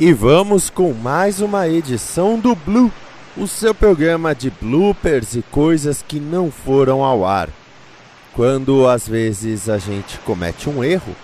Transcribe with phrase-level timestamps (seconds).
[0.00, 2.92] E vamos com mais uma edição do Blue,
[3.36, 7.48] o seu programa de bloopers e coisas que não foram ao ar.
[8.32, 11.16] Quando às vezes a gente comete um erro,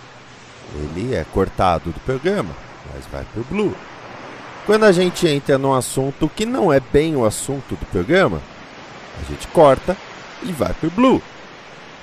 [0.74, 2.50] ele é cortado do programa,
[2.92, 3.72] mas vai pro Blue.
[4.66, 8.42] Quando a gente entra num assunto que não é bem o assunto do programa,
[9.22, 9.96] a gente corta
[10.42, 11.22] e vai pro Blue.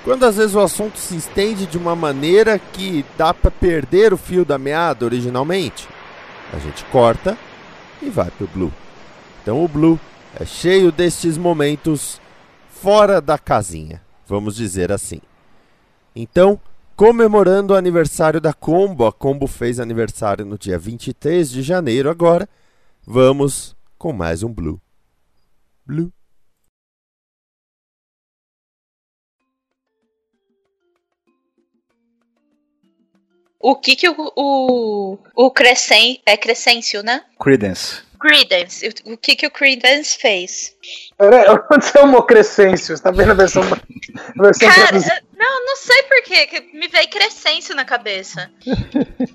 [0.04, 4.16] Quando às vezes o assunto se estende de uma maneira que dá para perder o
[4.16, 5.86] fio da meada originalmente,
[6.52, 7.36] a gente corta
[8.00, 8.72] e vai pro Blue.
[9.42, 9.98] Então o Blue
[10.38, 12.20] é cheio destes momentos
[12.68, 15.20] fora da casinha, vamos dizer assim.
[16.14, 16.60] Então,
[16.94, 22.48] comemorando o aniversário da Combo, a Combo fez aniversário no dia 23 de janeiro agora,
[23.06, 24.80] vamos com mais um Blue.
[25.86, 26.12] Blue.
[33.62, 37.22] O que que o, o, o Crescen, é Crescêncio, né?
[37.40, 38.02] Credence.
[38.20, 38.88] Credence.
[39.06, 40.74] O que que o Credence fez?
[41.18, 42.96] Peraí, onde é o Crescêncio?
[42.96, 45.02] Você tá vendo a versão, a versão Cara, eu-
[45.36, 48.50] não, não sei por quê, que me veio Crescêncio na cabeça.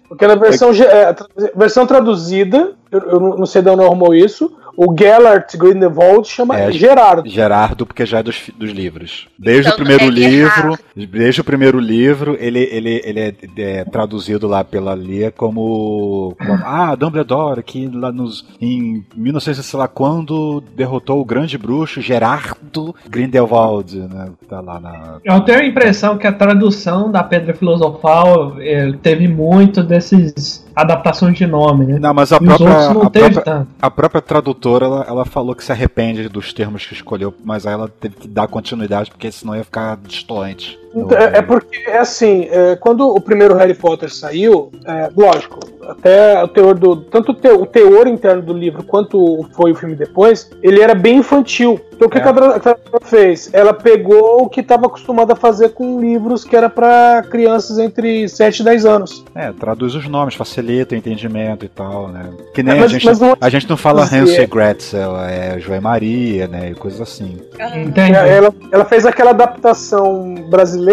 [0.07, 4.57] Porque na versão, é, tra- versão traduzida, eu, eu não sei de onde arrumou isso,
[4.77, 7.27] o Gellert Grindelwald chama É, Gerardo.
[7.27, 9.27] Gerardo, porque já é dos, dos livros.
[9.37, 13.83] Desde Então, o primeiro é livro, desde o primeiro livro, ele, ele, ele é, é
[13.85, 19.87] traduzido lá pela Lia como, como Ah, Dumbledore, que lá nos, em 1900 sei lá
[19.87, 24.29] quando derrotou o grande bruxo Gerardo Grindelwald, né?
[24.47, 25.17] Tá lá na.
[25.25, 31.35] Eu tenho a impressão que a tradução da Pedra Filosofal eh, teve muito desses adaptações
[31.35, 31.99] de nome, né?
[31.99, 35.71] Não, mas a própria, não a própria, a própria tradutora, ela, ela falou que se
[35.71, 39.63] arrepende dos termos que escolheu, mas aí ela teve que dar continuidade, porque senão ia
[39.63, 40.79] ficar distoante.
[41.05, 45.59] Então, É, é porque, é assim, é, quando o primeiro Harry Potter saiu, é, lógico,
[45.87, 46.97] até o teor do.
[46.97, 50.93] Tanto o te- o teor interno do livro quanto foi o filme depois, ele era
[50.93, 51.79] bem infantil.
[51.95, 52.21] Então o que, É.
[52.21, 53.49] que a tra- a tradutora fez?
[53.53, 58.27] Ela pegou o que estava acostumada a fazer com livros que era para crianças entre
[58.27, 59.23] 7 e 10 anos.
[59.33, 62.29] É, traduz os nomes, facilita o entendimento e tal, né?
[62.53, 65.17] Que nem É, a, mas- gente, mas não- a gente não fala Hansel e Gretel,
[65.21, 66.69] é Joé Maria, né?
[66.71, 67.37] E coisas assim.
[67.75, 68.11] Entendi.
[68.13, 70.86] Ela, ela fez aquela adaptação brasileira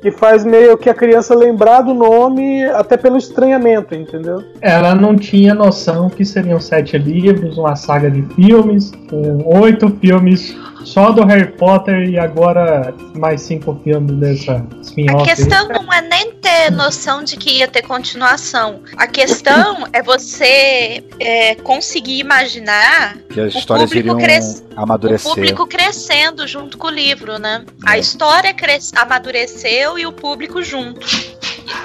[0.00, 4.42] que faz meio que a criança lembrar do nome até pelo estranhamento, entendeu?
[4.60, 10.56] Ela não tinha noção que seriam sete livros, uma saga de filmes, com oito filmes
[10.84, 15.24] só do Harry Potter e agora mais cinco filmes dessa A spin-off.
[15.24, 18.80] questão não é nem ter noção de que ia ter continuação.
[18.98, 25.30] A questão é você é, conseguir imaginar Que as O histórias público iriam cres- amadurecer.
[25.32, 27.64] o público crescendo junto com o livro, né?
[27.86, 28.00] A É.
[28.00, 28.92] história cres-
[29.24, 31.00] amadureceu e o público junto.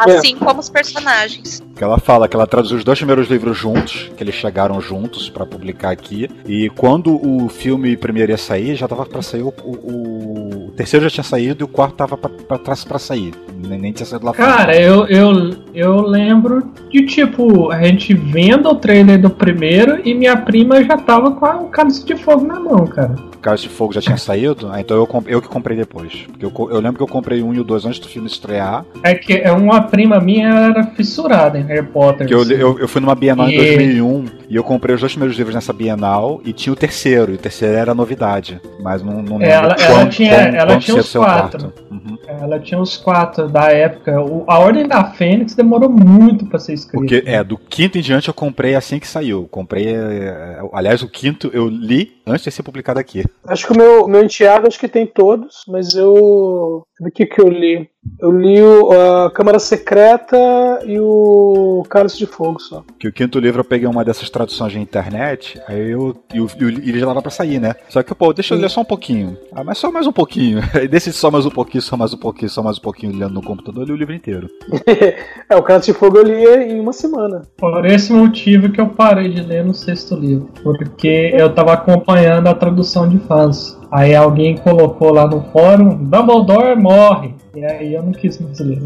[0.07, 0.17] É.
[0.17, 1.63] Assim como os personagens.
[1.79, 5.29] Que ela fala que ela traduziu os dois primeiros livros juntos, que eles chegaram juntos
[5.29, 6.29] pra publicar aqui.
[6.45, 11.05] E quando o filme primeiro ia sair, já tava pra sair o, o- o terceiro
[11.05, 13.33] já tinha saído e o quarto tava pra sair.
[13.65, 14.47] Nem, nem tinha saído lá fora.
[14.57, 20.13] Cara, eu, eu, eu lembro de tipo, a gente vendo o trailer do primeiro e
[20.13, 23.15] minha prima já tava com a- o cálice de fogo na mão, cara.
[23.41, 26.25] Cálice de Fogo já tinha saído, ah, então eu, eu que comprei depois.
[26.27, 28.83] Porque eu, eu lembro que eu comprei um e o dois antes do filme estrear.
[29.01, 32.27] É que é uma prima minha era fissurada em Harry Potter.
[32.27, 32.53] Que eu, assim.
[32.53, 35.55] eu, eu fui numa Bienal em E- 2001 e eu comprei os dois primeiros livros
[35.55, 37.31] nessa Bienal e tinha o terceiro.
[37.31, 38.59] E o terceiro era novidade.
[38.81, 41.73] Mas não, não lembro Ela- ela quão- tinha- quão- ela quanto tinha os quatro.
[41.91, 42.17] Uhum.
[42.27, 44.21] Ela tinha os quatro da época.
[44.21, 46.97] O- a Ordem da Fênix demorou muito pra ser escrita.
[46.97, 49.47] Porque, é, do quinto em diante eu comprei assim que saiu.
[49.49, 49.87] Comprei.
[49.95, 53.23] é, Aliás, o quinto eu li antes de ser publicado aqui.
[53.47, 56.83] Acho que o meu, meu enteado acho que tem todos, mas eu.
[57.01, 57.87] O que que eu li?
[58.19, 60.37] Eu li o, a Câmara Secreta
[60.85, 62.83] e o Cálice de Fogo só.
[62.97, 66.15] Que o quinto livro eu peguei uma dessas traduções de internet, aí eu.
[66.33, 67.75] E, ele já dava pra sair, né?
[67.89, 69.37] Só que, pô, deixa eu ler só um pouquinho.
[69.53, 70.61] Ah, mas só mais um pouquinho.
[70.73, 73.33] Aí desse só mais um pouquinho, só mais um pouquinho, só mais um pouquinho lendo
[73.33, 74.49] no computador, eu li o livro inteiro.
[75.49, 77.43] é, o Cálice de Fogo eu li em uma semana.
[77.57, 80.49] Por esse motivo que eu parei de ler no sexto livro.
[80.63, 83.78] Porque eu tava acompanhando a tradução de fãs.
[83.91, 87.33] Aí alguém colocou lá no fórum, Dumbledore morre.
[87.55, 88.81] E aí eu não quis mais ler.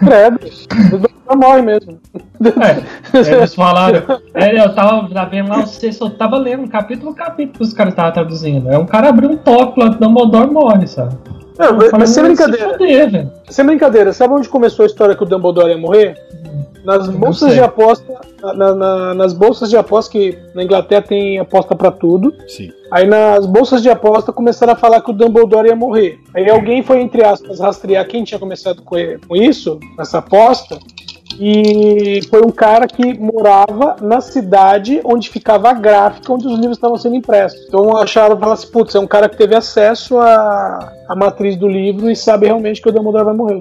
[0.00, 0.38] Credo.
[0.90, 1.98] Dumbledore morre mesmo.
[3.14, 4.02] É, eles falaram.
[4.34, 7.72] É, eu tava vendo lá, você só tava lendo um capítulo por capítulo que os
[7.74, 8.70] caras estavam traduzindo.
[8.70, 11.14] É um cara abriu um toque lá, Dumbledore morre, sabe?
[11.58, 13.10] Não, mas, falei, mas sem "Vai se brincadeira.
[13.10, 16.16] velho." Sem brincadeira, sabe onde começou a história que o Dumbledore ia morrer?
[16.84, 18.12] Nas bolsas de aposta,
[18.54, 22.34] na- na- nas bolsas de aposta que na Inglaterra tem aposta pra tudo.
[22.46, 22.70] Sim.
[22.90, 26.18] Aí nas bolsas de aposta começaram a falar que o Dumbledore ia morrer.
[26.34, 28.96] Aí alguém foi, entre aspas, rastrear quem tinha começado com
[29.26, 30.78] com isso, nessa aposta.
[31.40, 36.76] E foi um cara que morava na cidade onde ficava a gráfica onde os livros
[36.76, 37.58] estavam sendo impressos.
[37.66, 41.68] Então acharam, falaram assim, putz, é um cara que teve acesso à, à matriz do
[41.68, 43.60] livro e sabe realmente que o Dumbledore vai morrer.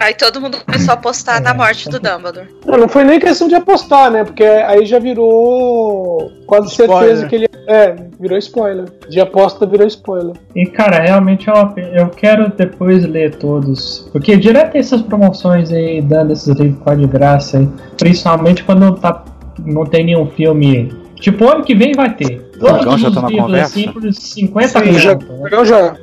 [0.00, 2.48] Aí todo mundo começou a apostar na morte do Dumbledore.
[2.66, 4.24] Não, não foi nem questão de apostar, né?
[4.24, 7.28] Porque aí já virou quase certeza Spoiler.
[7.28, 7.48] que ele.
[7.66, 8.86] É, virou spoiler.
[9.08, 10.34] De aposta virou spoiler.
[10.54, 11.72] E cara, realmente é uma.
[11.78, 14.08] Eu quero depois ler todos.
[14.12, 17.68] Porque direto tem essas promoções aí, dando esses livros quase de graça aí.
[17.96, 19.24] Principalmente quando não, tá,
[19.64, 20.92] não tem nenhum filme.
[21.20, 22.50] Tipo, ano que vem vai ter.
[22.58, 23.78] Dragão já os tá na livros conversa?
[23.78, 25.18] assim por 50 Sim, já,
[25.64, 25.96] já.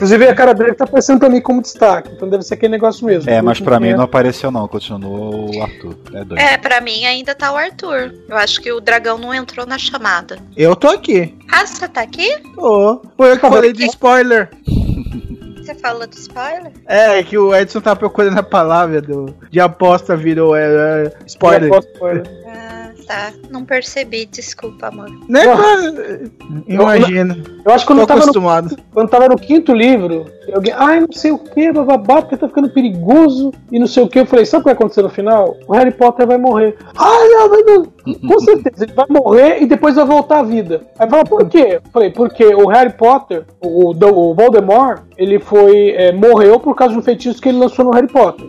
[0.00, 3.04] Inclusive a cara dele tá aparecendo pra mim como destaque, então deve ser aquele negócio
[3.04, 3.28] mesmo.
[3.30, 5.94] É, mas pra mim não apareceu não, continuou o Arthur.
[6.14, 6.38] É doido.
[6.38, 8.14] É, pra mim ainda tá o Arthur.
[8.26, 10.38] Eu acho que o dragão não entrou na chamada.
[10.56, 11.36] Eu tô aqui.
[11.52, 12.34] Ah, você tá aqui?
[12.54, 13.02] Tô.
[13.14, 14.48] Foi eu que falei de spoiler.
[15.60, 16.72] Você falou do spoiler?
[16.86, 21.68] É, que o Edson tava procurando a palavra do, de aposta, virou é, é, spoiler.
[21.68, 22.22] Eu aposto spoiler.
[22.46, 22.79] Ah,
[23.10, 23.32] tá.
[23.50, 25.10] Não percebi, desculpa, amor.
[25.28, 25.42] Né?
[26.68, 27.36] Imagina.
[27.64, 28.76] Eu acho que Tô quando tava, no, acostumado.
[28.94, 32.70] quando tava no quinto livro, alguém, ai, não sei o que, bababá, porque tá ficando
[32.70, 34.20] perigoso e não sei o que.
[34.20, 35.56] Eu falei, sabe o que vai acontecer no final?
[35.66, 36.76] O Harry Potter vai morrer.
[36.96, 37.92] Ai, não, não.
[38.14, 40.82] Com certeza, ele vai morrer e depois vai voltar à vida.
[40.98, 41.68] Aí fala, por quê?
[41.74, 45.90] Eu falei, porque o Harry Potter, o, o Voldemort, ele foi.
[45.90, 48.46] é, morreu por causa de um feitiço que ele lançou no Harry Potter.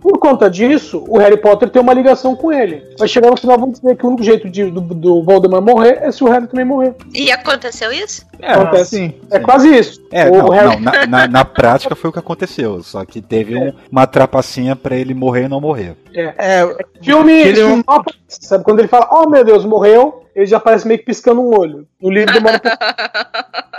[0.00, 2.82] Por conta disso, o Harry Potter tem uma ligação com ele.
[2.98, 5.98] Vai chegar no final, vamos dizer que o único jeito de, do, do Voldemort morrer
[6.02, 6.94] é se o Harry também morrer.
[7.14, 8.26] E aconteceu isso?
[8.38, 8.96] É, Acontece.
[8.96, 9.14] sim.
[9.30, 10.06] É quase isso.
[10.12, 13.22] É, o não, Harry não, na, na- na prática foi o que aconteceu, só que
[13.22, 15.96] teve um- uma trapacinha pra ele morrer e não morrer.
[16.14, 16.68] É,
[17.02, 18.62] Filme, Ele filme aparece, sabe?
[18.62, 21.86] Quando ele fala, oh meu Deus, morreu, ele já aparece meio que piscando um olho.
[22.00, 22.76] No livro demora um pouco.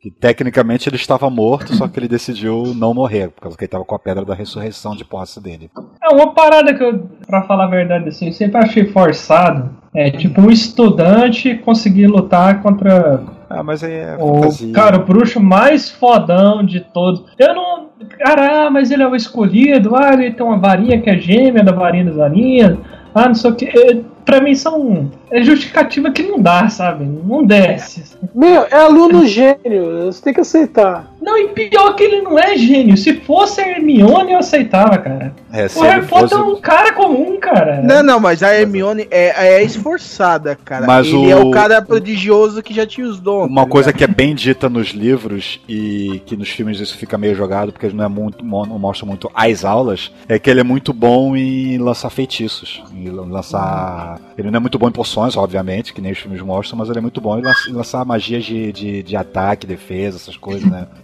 [0.00, 3.68] Que tecnicamente ele estava morto, só que ele decidiu não morrer, por causa que ele
[3.68, 5.70] estava com a pedra da ressurreição de posse dele.
[6.02, 9.70] É uma parada que eu, pra falar a verdade assim, eu sempre achei forçado.
[9.94, 14.72] É tipo um estudante conseguir lutar contra Ah, mas aí é o fantasia.
[14.74, 17.24] cara, o bruxo mais fodão de todos.
[17.38, 17.84] Eu não.
[18.18, 19.94] Cara, ah, mas ele é o escolhido.
[19.96, 22.76] Ah, ele tem uma varinha que é gêmea da varinha das varinhas.
[23.14, 24.04] Ah, não sei o que.
[24.26, 25.10] É, pra mim são.
[25.30, 27.04] É justificativa que não dá, sabe?
[27.04, 28.04] Não desce.
[28.34, 31.12] Meu, é aluno gênio, você tem que aceitar.
[31.20, 32.96] Não, e pior que ele não é gênio.
[32.96, 35.34] Se fosse a Hermione, eu aceitava, cara.
[35.52, 37.80] É, O Harry Potter fosse- é um cara comum, cara.
[37.82, 40.86] Não, não, mas a Hermione é, é esforçada, cara.
[40.86, 43.48] Mas Ele é o- o cara prodigioso que já tinha os dons.
[43.48, 43.98] Uma tá coisa ligado?
[43.98, 47.88] que é bem dita nos livros e que nos filmes isso fica meio jogado porque
[47.88, 51.78] não é muito não mostra muito as aulas é que ele é muito bom em
[51.78, 56.18] lançar feitiços, em lançar ele não é muito bom em poções, obviamente, que nem os
[56.18, 59.16] filmes mostram, mas ele é muito bom em lan- em lançar magias de, de, de
[59.16, 60.86] ataque, defesa, essas coisas, né?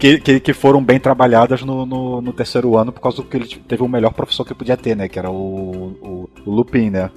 [0.00, 3.36] Que, que, que, foram bem trabalhadas no, no, no terceiro ano por causa do que
[3.36, 5.08] ele teve o melhor professor que podia ter, né?
[5.08, 5.34] Que era o,
[6.00, 7.10] o, o Lupin, né?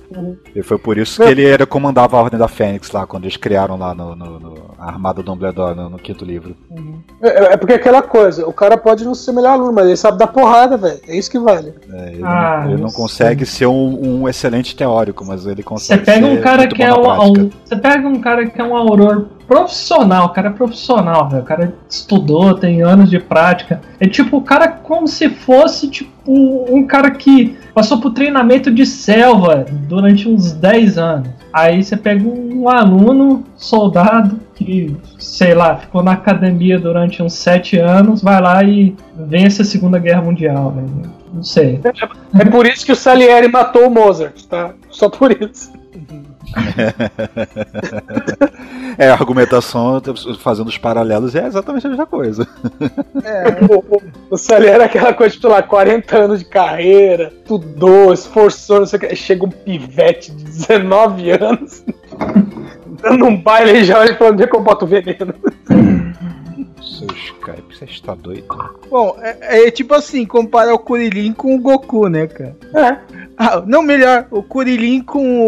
[0.53, 3.37] E foi por isso que ele era, comandava a Ordem da Fênix lá, quando eles
[3.37, 6.57] criaram lá no, no- no- a Armada do Dumbledore no, no quinto livro.
[7.21, 9.95] É, é porque é aquela coisa, o cara pode não ser melhor aluno, mas ele
[9.95, 10.99] sabe dar porrada, velho.
[11.07, 11.73] É isso que vale.
[11.89, 15.63] É, ele Ah, não, ele não consegue ser um, um excelente teórico, mas ele Você
[15.63, 19.27] consegue pega um cara que é um, Você pega um cara que é um auror
[19.47, 21.43] profissional, o cara é profissional, velho.
[21.43, 23.81] O cara estudou, tem anos de prática.
[23.99, 28.85] É tipo o cara como se fosse tipo um cara que passou por treinamento de
[28.85, 31.29] selva durante uns 10 anos.
[31.51, 37.77] Aí você pega um aluno, soldado, que, sei lá, ficou na academia durante uns 7
[37.77, 40.83] anos, vai lá e vence a Segunda Guerra Mundial, né?
[41.33, 41.81] Não sei.
[42.39, 44.73] É por isso que o Salieri matou o Mozart, tá?
[44.91, 45.73] Só por isso.
[48.95, 49.99] É, a argumentação,
[50.37, 52.47] fazendo os paralelos, é exatamente a mesma coisa.
[53.67, 58.81] O, o, o Salieri é aquela coisa, tipo, lá, 40 anos de carreira, estudou, esforçou,
[58.81, 59.15] não sei o que.
[59.15, 61.83] Chega um pivete de 19 anos,
[63.01, 65.33] dando um baile e já olha e falando, onde é que eu boto veneno?
[66.83, 68.45] Seu Skype, você está doido?
[68.89, 72.55] Bom, é, é tipo assim, comparar o Kuririn com o Goku, né, cara?
[72.75, 72.97] É.
[73.37, 75.41] Ah, não, melhor, o Kuririn com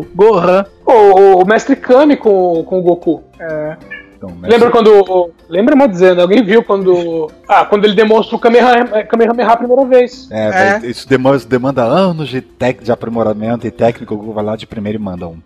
[0.00, 0.64] o Gohan.
[0.86, 3.24] O, o, Mestre Kami com, com o Goku.
[3.40, 3.76] É.
[4.16, 5.30] Então, mestre- Lembra quando.
[5.48, 7.28] Lembra, mas dizendo, alguém viu quando.
[7.48, 10.28] Ah, quando ele demonstra o Kamehameha, Kamehameha a primeira vez.
[10.30, 10.86] É, É.
[10.86, 14.14] isso demanda, demanda anos de, tec, de aprimoramento e técnico.
[14.14, 15.38] O Google vai lá de primeiro e manda um.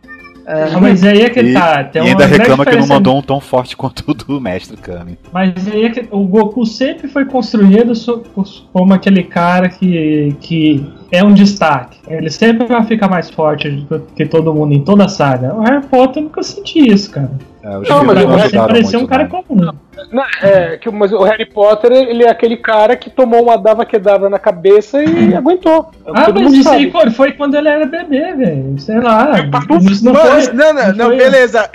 [0.46, 1.82] Ah, mas aí é que e, tá.
[1.82, 5.18] Tem e ainda reclama que não mandou um tão forte quanto o do mestre Kami.
[5.32, 7.92] Mas aí é que o Goku sempre foi construído
[8.72, 11.98] como aquele cara que, que é um destaque.
[12.08, 15.54] Ele sempre vai ficar mais forte do que todo mundo em toda a saga.
[15.54, 17.30] O Harry Potter eu nunca senti isso, cara.
[17.62, 19.42] É, Não, mas não Ele ajudaram parecia um cara não.
[19.42, 19.72] comum.
[20.12, 23.84] Não, é, que, mas o Harry Potter, ele é aquele cara que tomou uma dava
[23.84, 25.90] quedava na cabeça e aguentou.
[26.06, 26.76] Ah, Todo mas isso sabe.
[26.76, 28.78] aí foi, foi quando ele era bebê, velho.
[28.78, 29.30] Sei lá.
[30.02, 31.68] Não Mas- foi, não, não, não, foi- beleza.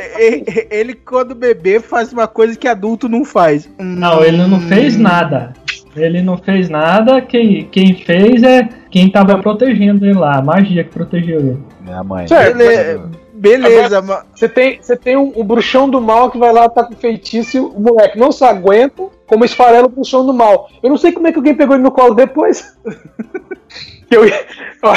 [0.70, 3.70] Ele, quando bebê, faz uma coisa que adulto não faz.
[3.80, 3.96] Hum.
[4.00, 5.52] Não, ele não fez nada.
[5.96, 7.20] Ele não fez nada.
[7.22, 10.38] Quem, quem fez é quem tava protegendo ele lá.
[10.38, 11.64] A magia que protegeu ele.
[11.88, 12.28] É a mãe.
[12.28, 12.58] Certo.
[12.58, 13.02] Bele-
[13.34, 14.24] Beleza, mas.
[14.36, 17.58] Você tem, você tem um, um bruxão do mal que vai lá, tá com feitiço
[17.58, 20.70] e o moleque não se aguenta, como esfarela o bruxão do mal.
[20.84, 22.78] Eu não sei como é que alguém pegou ele no colo depois.
[24.12, 24.46] Que eu, ia-
[24.84, 24.94] ó,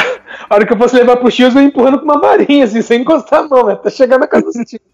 [0.50, 2.82] a hora que eu fosse levar pro X, eu ia empurrando com uma varinha, assim,
[2.82, 3.76] sem encostar a mão, né?
[3.76, 4.80] Tá chegando na casa do tio.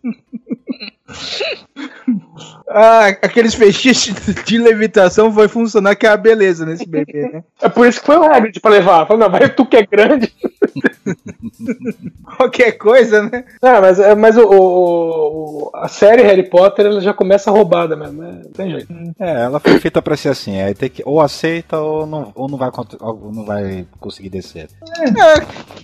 [2.73, 7.43] Ah, aqueles feitiços de levitação foi funcionar que é a beleza nesse bebê, né?
[7.61, 9.07] É por isso que foi o Hagrid pra levar.
[9.07, 10.33] Falei, não, vai tu que é grande.
[12.37, 13.45] Qualquer coisa, né?
[13.61, 17.97] Ah, mas, é- mas o, o- o- a série Harry Potter ela já começa roubada
[17.97, 18.41] mesmo, né?
[18.45, 18.93] Não tem jeito.
[19.19, 20.61] É, ela foi feita pra ser assim.
[20.61, 24.69] Aí tem que ou aceita ou não, ou não, vai, ou não vai conseguir descer.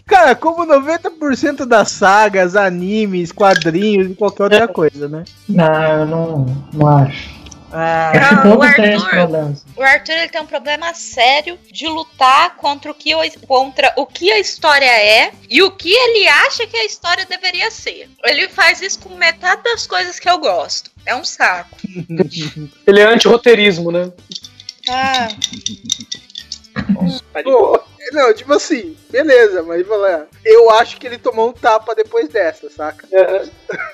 [0.06, 5.24] Cara, como 90% das sagas, animes, quadrinhos e qualquer outra coisa, né?
[5.48, 7.36] Não, eu não, não acho.
[7.72, 9.54] Ah, Ah, todos o Arthur-.
[9.76, 13.10] O Arthur ele tem um problema sério de lutar contra o que
[13.46, 17.70] contra o que a história é e o que ele acha que a história deveria
[17.70, 18.08] ser.
[18.24, 20.90] Ele faz isso com metade das coisas que eu gosto.
[21.04, 21.76] É um saco.
[22.86, 24.10] Ele é anti-roteirismo, né?
[24.88, 25.28] Ah,
[27.42, 27.80] Pô,
[28.12, 30.26] não, tipo assim, beleza, mas vou lá.
[30.44, 33.06] Eu acho que ele tomou um tapa depois dessa, saca?
[33.12, 33.44] É,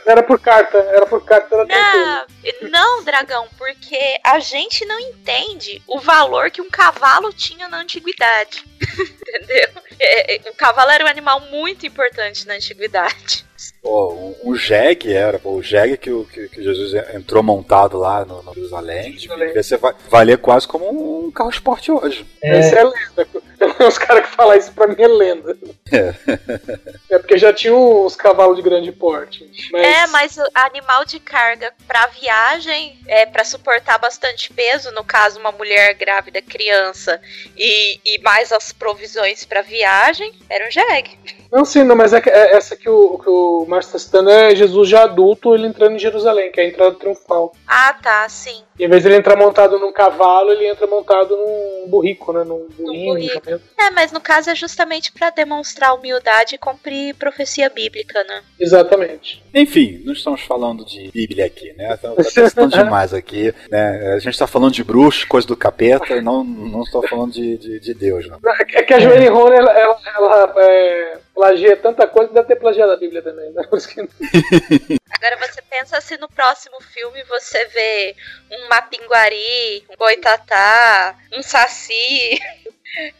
[0.07, 1.54] era por carta, era por carta.
[1.54, 2.71] Era tranquilo.
[2.71, 7.81] não, não, dragão, porque a gente não entende o valor que um cavalo tinha na
[7.81, 8.64] antiguidade.
[9.28, 9.69] Entendeu?
[10.00, 13.45] É, é, o cavalo era um animal muito importante na antiguidade.
[13.81, 17.97] Pô, o, o Jeg era, pô, o Jeg que, o- que, que Jesus entrou montado
[17.99, 22.26] lá no, no Jerusalém, devia ser, va- valia quase como um carro esporte hoje.
[22.42, 23.28] Essa é lenda.
[23.78, 25.56] Tem uns caras que falam isso pra mim é lenda.
[25.90, 27.18] É.
[27.18, 29.50] porque já tinha uns cavalos de grande porte.
[29.71, 35.04] Mas, É, mas o animal de carga pra viagem, é para suportar bastante peso, no
[35.04, 37.21] caso uma mulher grávida, criança
[37.56, 41.18] e, e mais as provisões pra viagem, era um jegue.
[41.52, 44.30] Não, sim, não, mas é, que- é essa que o, que o Márcio tá citando
[44.30, 47.52] é Jesus já adulto, ele entrando em Jerusalém, que é a entrada triunfal.
[47.68, 48.62] Ah, tá, sim.
[48.78, 52.42] E em vez de ele entrar montado num cavalo, ele entra montado num burrico, né?
[52.42, 53.61] Num burrinho, num.
[53.78, 58.42] É, mas no caso é justamente pra demonstrar humildade e cumprir profecia bíblica, né?
[58.59, 59.44] Exatamente.
[59.52, 61.92] Enfim, não estamos falando de Bíblia aqui, né?
[61.94, 63.54] Estamos testando demais aqui.
[63.71, 64.14] Né?
[64.14, 67.59] A gente está falando de bruxo, coisa do capeta, e não, não estou falando de,
[67.59, 68.40] de, de Deus, não.
[68.75, 72.57] É que a Joanne Rony, ela, ela, ela, é, plagia tanta coisa que deve ter
[72.57, 73.62] plagiado a Bíblia também, né?
[73.69, 74.01] Por isso que-
[75.11, 78.15] Agora você pensa se no próximo filme você vê
[78.51, 82.39] um mapinguari, um boitatá, um saci.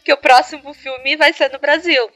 [0.05, 2.07] Que o próximo filme vai ser no Brasil.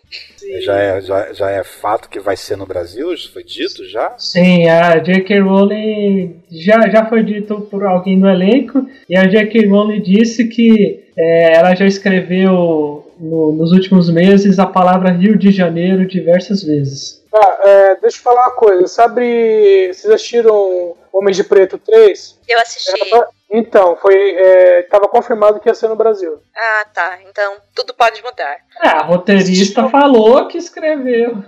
[0.61, 3.11] Já é, já, já é fato que vai ser no Brasil?
[3.11, 4.13] Isso foi dito já?
[4.19, 5.39] Sim, a J.K.
[5.39, 9.65] Rowling já, já foi dito por alguém do elenco e a J.K.
[9.69, 15.51] Rowling disse que é, ela já escreveu no- nos últimos meses a palavra Rio de
[15.51, 17.23] Janeiro diversas vezes.
[17.31, 18.87] Tá, é, deixa eu falar uma coisa.
[18.87, 22.39] Sabe, vocês assistiram Homens de Preto 3?
[22.47, 23.13] Eu assisti.
[23.13, 24.35] Era Então, foi.
[24.35, 26.41] É, tava confirmado que ia ser no Brasil.
[26.55, 27.19] Ah, tá.
[27.29, 28.57] Então tudo pode mudar.
[28.83, 31.43] É, a roteirista falou que escreveu.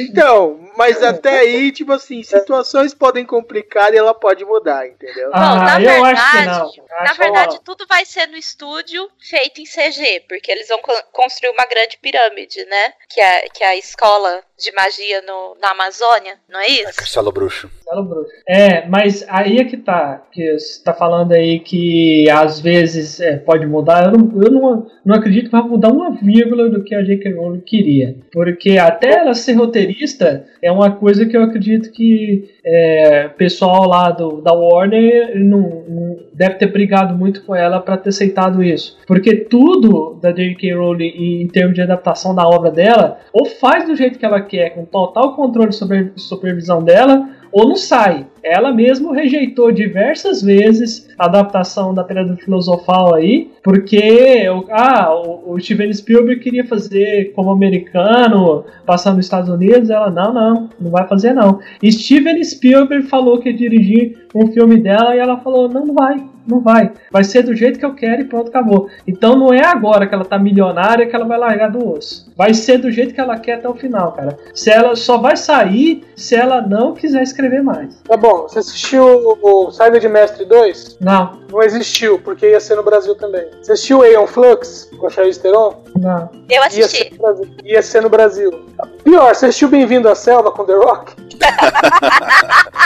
[0.00, 5.30] Então, mas até aí, tipo assim, situações podem complicar e ela pode mudar, entendeu?
[5.32, 6.86] Ah, na eu verdade- acho que não.
[6.96, 11.02] Na Acho- verdade, tudo vai ser no estúdio feito em CG, porque eles vão co-
[11.12, 12.92] construir uma grande pirâmide, né?
[13.08, 16.94] Que é, que é a escola de magia no, na Amazônia, não é isso?
[16.96, 17.68] Castelo Bruxo.
[17.84, 18.26] Fala, Bruno.
[18.48, 20.22] É, mas aí é que tá.
[20.30, 24.04] Que você tá falando aí que às vezes é, pode mudar.
[24.04, 27.32] Eu, não, eu não, não acredito que vai mudar uma vírgula do que a J.K.
[27.32, 28.16] Rowling queria.
[28.32, 34.10] Porque até ela ser roteirista é uma coisa que eu acredito que é, pessoal lá
[34.10, 38.98] do, da Warner não, não deve ter brigado muito com ela para ter aceitado isso.
[39.06, 40.74] Porque tudo da J.K.
[40.74, 44.70] Rowling em termos de adaptação da obra dela, ou faz do jeito que ela quer,
[44.70, 48.26] com total controle sobre a supervisão dela, ou não sai.
[48.42, 55.14] Ela mesmo rejeitou diversas vezes a adaptação da Pedra Filosofal aí, porque ah,
[55.46, 59.88] o, Steven Spielberg queria fazer como americano, passando nos Estados Unidos.
[59.88, 61.60] Ela, não, não, não vai fazer não.
[61.82, 66.24] Steven Spielberg falou que ia dirigir um filme dela e ela falou, não, não vai,
[66.46, 66.92] não vai.
[67.10, 68.88] Vai ser do jeito que eu quero e pronto, acabou.
[69.06, 72.32] Então não é agora que ela tá milionária que ela vai largar do osso.
[72.36, 74.36] Vai ser do jeito que ela quer até o final, cara.
[74.52, 77.94] Se ela só vai sair se ela não quiser escrever mais.
[78.08, 80.98] Tá bom, você assistiu o Saga de Mestre 2?
[81.00, 83.44] Não, Não existiu, porque ia ser no Brasil também.
[83.62, 85.74] Você assistiu Aeon Flux com a Charlize Theron?
[85.96, 86.28] não.
[86.50, 87.12] Eu Ia ser, assisti.
[87.14, 87.46] no Brasil.
[87.64, 88.64] ia ser no Brasil.
[89.04, 91.12] Pior, você assistiu Bem-vindo à Selva com The Rock?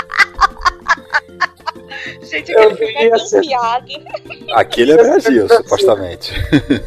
[2.22, 3.86] Gente, Eu aquele filme é ser- piado.
[4.54, 6.32] Aquele é Brasil, supostamente.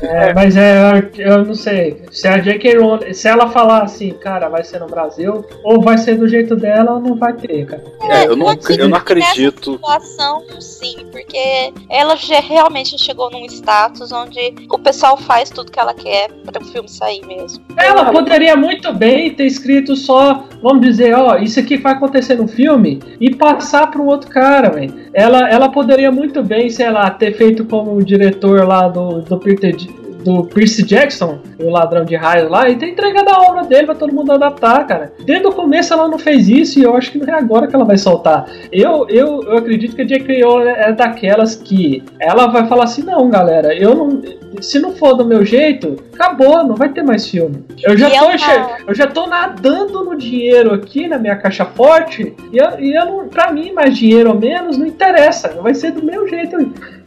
[0.01, 2.03] É, mas é, eu, não sei.
[2.11, 2.77] Se a J.K.
[2.77, 6.55] Rowling, se ela falar assim, cara, vai ser no Brasil, ou vai ser do jeito
[6.55, 7.83] dela, não vai ter, cara.
[8.09, 9.73] É, eu não, eu não que nessa acredito.
[9.73, 15.79] situação, sim, porque ela já realmente chegou num status onde o pessoal faz tudo que
[15.79, 17.63] ela quer para o filme sair mesmo.
[17.77, 22.47] Ela poderia muito bem ter escrito só, vamos dizer, ó, isso aqui vai acontecer no
[22.47, 25.10] filme e passar para um outro cara, velho.
[25.13, 29.37] Ela, ela poderia muito bem, sei lá, ter feito como o diretor lá do, do
[29.37, 29.75] Peter.
[30.23, 33.95] Do Percy Jackson, o ladrão de raios lá, e ter entregado a obra dele pra
[33.95, 35.11] todo mundo adaptar, cara.
[35.25, 37.75] Desde o começo ela não fez isso e eu acho que não é agora que
[37.75, 38.45] ela vai soltar.
[38.71, 40.43] Eu, eu, eu acredito que a J.K.
[40.43, 44.21] Rowling é daquelas que ela vai falar assim: não, galera, eu não.
[44.59, 47.63] Se não for do meu jeito, acabou, não vai ter mais filme.
[47.83, 51.35] Eu já, E é tô, che- eu já tô nadando no dinheiro aqui na minha
[51.37, 55.49] caixa forte e, eu, e eu não, pra mim, mais dinheiro ou menos, não interessa.
[55.61, 56.57] Vai ser do meu jeito.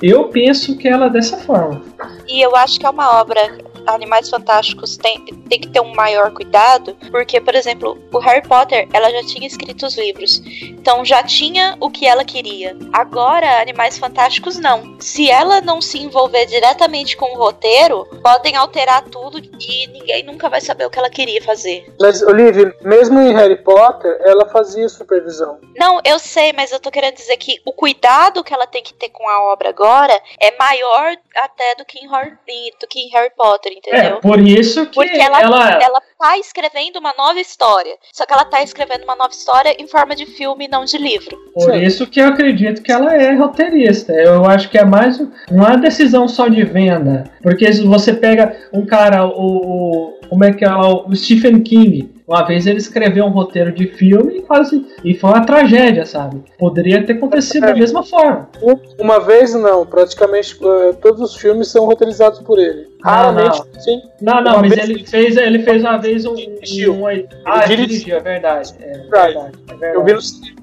[0.03, 1.83] Eu penso que ela é dessa forma.
[2.27, 3.41] E eu acho que é uma obra.
[3.87, 8.89] Animais Fantásticos tem, tem que ter um maior cuidado, porque, por exemplo, o Harry Potter,
[8.93, 12.77] ela já tinha escrito os livros, então já tinha o que ela queria.
[12.93, 14.97] Agora, Animais Fantásticos não.
[15.01, 20.49] Se ela não se envolver diretamente com o roteiro, podem alterar tudo e ninguém nunca
[20.49, 21.93] vai saber o que ela queria fazer.
[22.01, 25.59] Mas, Olivia, mesmo em Harry Potter, ela fazia supervisão.
[25.77, 28.95] Não, eu sei, mas eu tô querendo dizer que o cuidado que ela tem que
[28.95, 32.37] ter com a obra agora é maior até do que em Harry,
[32.81, 34.21] do que em Harry Potter, É, entendeu?
[34.21, 35.71] por isso que Porque ela, ela.
[35.83, 37.95] ela tá escrevendo uma nova história.
[38.13, 41.37] Só que ela tá escrevendo uma nova história em forma de filme, não de livro.
[41.55, 41.83] Por Sim.
[41.83, 44.13] isso que eu acredito que ela é roteirista.
[44.13, 47.25] Eu acho que é mais um- não é decisão só de venda.
[47.43, 52.14] Porque se você pega um cara, o, o- como é que é o Stephen King.
[52.27, 56.43] Uma vez ele escreveu um roteiro de filme e quase e foi uma tragédia, sabe?
[56.59, 58.49] Poderia ter acontecido da mesma forma.
[58.63, 62.87] Um- Uma vez não, praticamente eh, todos os filmes são roteirizados por ele.
[63.03, 64.01] Ah, Raramente, sim.
[64.23, 66.95] Não, não, Uma mas vez- ele fez, ele fez uma vez um, Dirigiu.
[66.95, 67.07] um, um
[67.45, 68.73] ah, Ele ele dirigi- dirigiu, é verdade.
[68.81, 69.37] É Verdade.
[69.37, 69.95] é verdade.
[69.95, 70.21] Eu vi no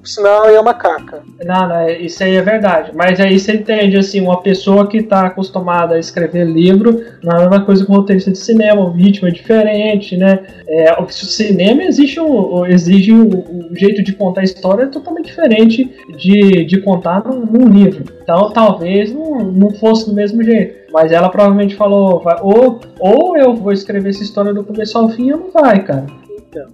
[0.08, 1.22] sinal, e é uma caca.
[1.46, 2.92] Não, não, é- isso aí é verdade.
[2.96, 7.36] Mas aí você entende, assim, uma pessoa que está acostumada a escrever livro, não é
[7.36, 10.40] a mesma coisa que um roteirista de cinema, o ritmo é diferente, né?
[10.68, 11.06] É, o
[11.52, 16.82] cinema exige um, exige um, um jeito de contar a história totalmente diferente de, de
[16.82, 18.06] contar num, num livro.
[18.24, 20.82] Então talvez não, não fosse do mesmo jeito.
[20.92, 25.32] Mas ela provavelmente falou, ou, ou eu vou escrever essa história do começo ao fim
[25.32, 26.06] ou não vai, cara.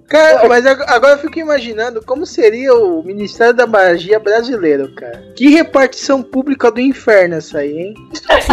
[0.08, 5.32] Cara, mas ag- agora eu fico imaginando como seria o Ministério da Magia brasileiro, cara.
[5.36, 7.94] Que repartição pública do inferno essa aí, hein?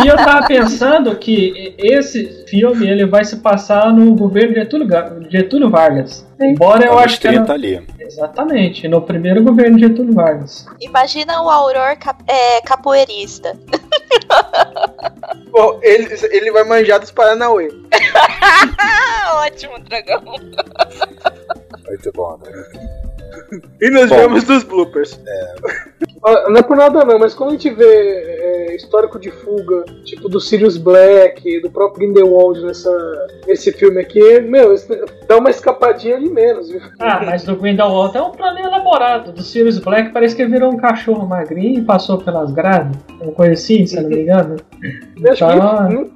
[0.04, 4.88] E eu tava pensando que esse filme ele vai se passar no governo Getúlio,
[5.30, 6.26] Getúlio Vargas.
[6.40, 7.86] Embora eu acho que 30 era, ali.
[8.00, 10.66] exatamente no primeiro governo Getúlio Vargas.
[10.80, 13.56] Imagina o Auror cap- é, capoeirista.
[15.50, 17.68] Pô, ele, ele vai manjar dos Paranauê.
[19.46, 20.22] Ótimo, dragão.
[22.04, 22.64] Muito bom, né?
[23.80, 24.16] E nos Bom.
[24.16, 25.18] vemos dos bloopers.
[26.24, 29.84] Ah, Não é por nada não, mas quando a gente vê é, histórico de fuga,
[30.04, 32.90] tipo do Sirius Black, do próprio Grindelwald nessa,
[33.46, 34.74] nesse filme aqui, meu,
[35.26, 36.80] dá uma escapadinha de menos, viu?
[36.98, 39.32] Ah, mas do Grindelwald é um plano elaborado.
[39.32, 42.98] Do Sirius Black parece que ele virou um cachorro magrinho e passou pelas grades.
[43.20, 44.56] Uma coisa assim, se eu não me engano.
[45.22, 45.88] Eu acho que Tá.
[45.88, 46.10] não,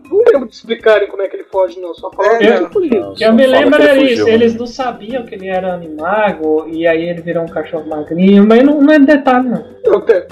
[0.46, 1.94] de explicarem como é que ele foge, não.
[1.94, 2.56] Só falaram É, que não.
[2.56, 3.00] ele fugiu.
[3.00, 4.34] Não, Que só eu me fala lembro era fugiu, isso, né?
[4.34, 8.62] eles não sabiam que ele era animago e aí ele virou um cachorro magrinho, mas
[8.62, 9.78] não, não é detalhe não.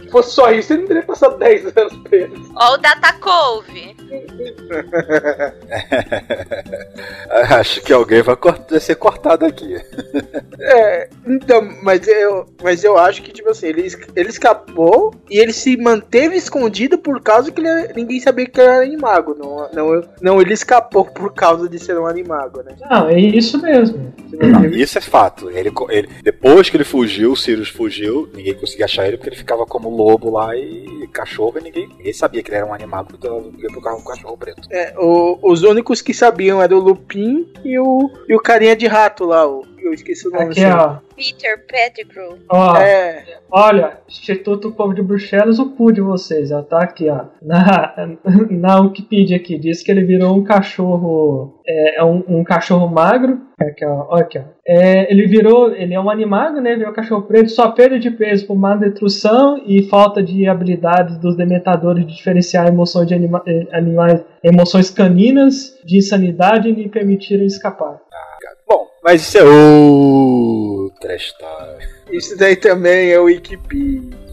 [0.02, 2.52] Se fosse só isso, ele não teria passado 10 anos preso.
[2.54, 3.96] Ó, o Datacove.
[7.50, 9.76] Acho que alguém vai, cort- vai ser cortado aqui.
[10.58, 15.52] É, então, mas eu, mas eu acho que, tipo assim, ele, ele escapou e ele
[15.52, 19.36] se manteve escondido por causa que ele- ninguém sabia que ele era animago.
[19.38, 22.74] Não, não Não, ele escapou por causa de ser um animago, né?
[22.90, 24.12] Não, é isso mesmo.
[24.32, 25.50] Não, isso é fato.
[25.50, 29.36] Ele, ele- depois que ele fugiu, o Sirius fugiu, ninguém conseguia achar ele porque ele
[29.36, 33.16] ficava como lobo lá e cachorro e ninguém, ninguém sabia que ele era um animago
[33.16, 34.62] do do carro com cachorro preto.
[34.70, 38.86] É, o- os únicos que sabiam eram o Lupin e o, e o carinha de
[38.86, 40.98] rato lá, o, eu esqueci o nome Aqui, ó.
[41.16, 42.38] Peter Pettigrew.
[42.48, 47.26] Ó, É, olha, Instituto Povo de Bruxelas, o cu de vocês, ó, tá aqui, ó.
[47.42, 47.94] Na,
[48.50, 51.54] na Wikipedia aqui, diz que ele virou um cachorro.
[51.66, 53.40] É, é um, um cachorro magro.
[53.58, 54.42] Aqui, ó, aqui, ó.
[54.66, 55.72] É, ele virou.
[55.72, 56.76] Ele é um animago, né?
[56.76, 61.36] Virou cachorro preto, só perda de peso por má nutrição e falta de habilidades dos
[61.36, 67.46] dementadores de diferenciar emoções de anima, eh, animais, emoções caninas de insanidade e lhe permitirem
[67.46, 68.00] escapar.
[69.06, 71.88] Mas isso é outra história.
[72.10, 74.25] isso daí também é Wikipedia.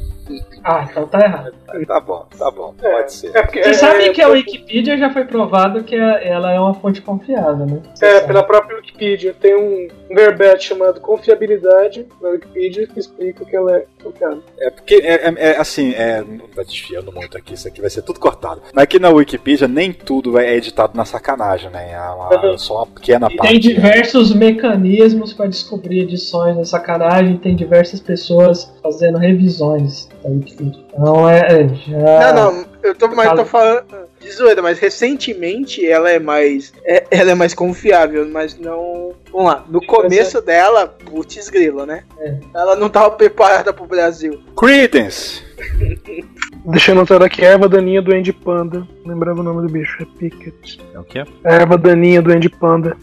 [0.64, 1.54] Ah, então tá errado.
[1.88, 3.36] Tá bom, tá bom, pode ser.
[3.36, 6.52] É porque Você é, sabe é, que a Wikipedia já foi provado que a- ela
[6.54, 7.82] é uma fonte confiável, né?
[7.94, 8.28] Você É, sabe.
[8.28, 9.34] pela própria Wikipedia.
[9.40, 14.44] Tem um verbete chamado confiabilidade na Wikipedia que explica que ela é confiável.
[14.60, 17.90] É porque, é, é- é assim, é, não tá desfiando muito aqui, isso aqui vai
[17.90, 18.62] ser tudo cortado.
[18.74, 21.92] Mas aqui na Wikipedia nem tudo é editado na sacanagem, né?
[21.92, 22.58] É uma- Uhum.
[22.58, 23.52] só uma pequena E parte.
[23.52, 31.40] tem diversos mecanismos para descobrir edições da sacanagem, tem diversas pessoas fazendo revisões Então é,
[31.40, 32.34] é já.
[32.34, 33.84] Não, não, eu tô, mas tô falando
[34.20, 36.74] de zoeira, mas recentemente ela é mais.
[36.86, 39.14] é- ela é mais confiável, mas não.
[39.32, 42.04] Vamos lá, no começo dela, putz grilo, né?
[42.20, 42.38] É.
[42.56, 44.42] Ela não tava preparada pro Brasil.
[44.56, 45.44] Credence!
[46.66, 48.88] Deixa eu anotar aqui, erva daninha do Andy Panda.
[49.06, 50.80] Lembrava o nome do bicho, é Picket.
[50.94, 51.24] É o quê?
[51.44, 52.96] Erva daninha do Andy Panda.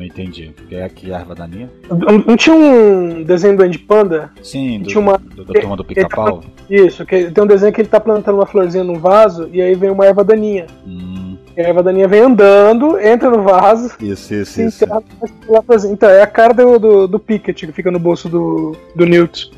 [0.00, 0.50] Não entendi.
[0.70, 1.68] É aqui a erva daninha?
[1.90, 4.30] Não, não tinha um desenho do Andy Panda?
[4.42, 6.40] Sim, do, Tinha uma- do- da turma do pica-pau.
[6.70, 9.74] Isso, que tem um desenho que ele tá plantando uma florzinha num vaso e aí
[9.74, 10.64] vem uma erva daninha.
[10.86, 14.84] Hum, E a erva daninha vem andando, entra no vaso, isso, isso, isso.
[14.84, 15.86] enterra, a.
[15.90, 19.50] Então, é a cara do, do, do Pickett que fica no bolso do, do Newt.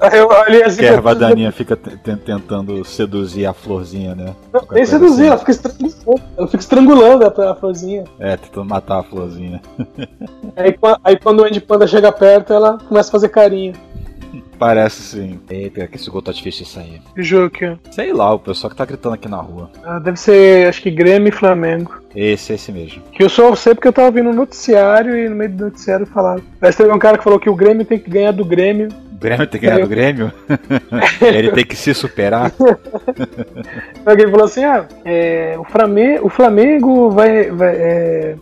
[0.00, 0.78] Aí eu olhei assim.
[0.80, 4.34] Que a erva eu- daninha fica te- te- tentando seduzir a florzinha, né?
[4.52, 5.28] Não, Nem seduzir, assim.
[5.28, 6.22] ela fica estrangulando.
[6.36, 8.04] Ela fica estrangulando a, a florzinha.
[8.18, 9.60] É, tentando matar a florzinha.
[10.56, 13.74] Aí, aí quando o Andy Panda chega perto, ela começa a fazer carinho.
[14.58, 15.40] Parece sim.
[15.50, 17.02] Eita, que esse gol tá difícil de sair.
[17.14, 17.78] Que jogo que é?
[17.90, 19.70] Sei lá, o pessoal que tá gritando aqui na rua.
[19.84, 22.00] Ah, deve ser, acho que Grêmio e Flamengo.
[22.14, 23.02] Esse, esse mesmo.
[23.12, 26.06] Que eu só sei porque eu tava ouvindo um noticiário e no meio do noticiário
[26.06, 26.42] falaram.
[26.60, 28.88] Mas teve um cara que falou que o Grêmio tem que ganhar do Grêmio.
[29.16, 30.30] O Grêmio tem que ganhar do Grêmio?
[31.22, 32.52] Ele tem que se superar?
[34.04, 37.50] Alguém falou assim: ah, é, o, Flamengo, o Flamengo vai.
[37.50, 38.36] vai é,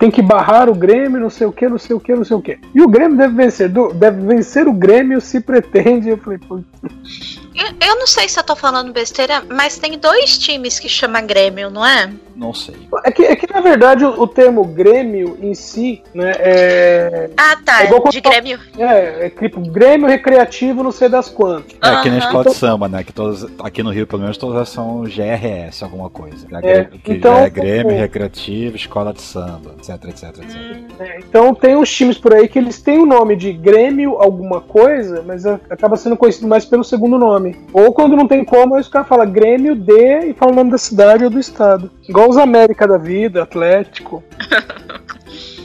[0.00, 2.36] tem que barrar o Grêmio, não sei o que, não sei o que, não sei
[2.36, 2.58] o que.
[2.74, 3.70] E o Grêmio deve vencer.
[3.94, 6.08] deve vencer o Grêmio se pretende.
[6.08, 6.60] Eu falei, pô,
[7.56, 11.20] Eu, eu não sei se eu tô falando besteira, mas tem dois times que chama
[11.22, 12.10] Grêmio, não é?
[12.36, 12.76] Não sei.
[13.02, 17.56] É que, é que na verdade o, o termo Grêmio em si, né, é, Ah,
[17.64, 17.82] tá.
[17.82, 18.60] É igual de Grêmio.
[18.78, 21.72] é, é tipo Grêmio Recreativo, não sei das quantas.
[21.82, 22.26] É que nem Aham.
[22.26, 23.02] escola de samba, né?
[23.02, 26.46] Que todas, aqui no Rio, pelo menos, todas são GRS, alguma coisa.
[26.62, 30.56] É, que então, já é Grêmio, Recreativo, Escola de Samba, etc, etc, etc.
[31.00, 34.60] É, então tem uns times por aí que eles têm o nome de Grêmio alguma
[34.60, 37.45] coisa, mas acaba sendo conhecido mais pelo segundo nome.
[37.72, 40.70] Ou quando não tem como, aí os caras falam Grêmio de e falam o nome
[40.70, 41.90] da cidade ou do estado.
[42.08, 44.22] Igual os América da vida, Atlético.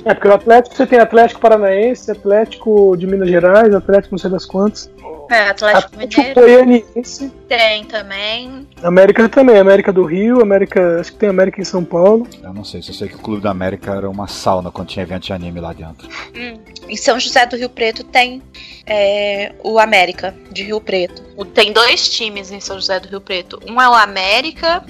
[0.04, 4.32] É, porque o Atlético você tem Atlético Paranaense, Atlético de Minas Gerais, Atlético não sei
[4.32, 4.90] das quantas.
[5.32, 7.30] É, Atlético Atlético Mineiro Goianiense.
[7.48, 8.68] tem também.
[8.84, 11.00] América também, América do Rio, América.
[11.00, 12.28] Acho que tem América em São Paulo.
[12.44, 15.04] Eu não sei, só sei que o Clube da América era uma sauna quando tinha
[15.04, 16.08] evento de anime lá dentro.
[16.36, 18.42] Hum, Em São José do Rio Preto tem
[18.86, 21.24] é, o América de Rio Preto.
[21.54, 23.58] Tem dois times em São José do Rio Preto.
[23.68, 24.84] Um é o América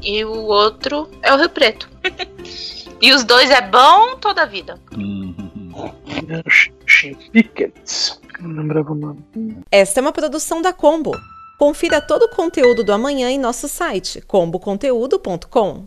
[0.00, 1.88] e o outro é o Rio Preto.
[3.02, 4.78] e os dois é bom toda a vida.
[4.96, 5.34] Hum,
[7.32, 8.20] Pickets.
[8.38, 9.24] Não lembrava o nome.
[9.70, 11.12] Esta é uma produção da Combo.
[11.58, 15.86] Confira todo o conteúdo do amanhã em nosso site comboconteúdo.com.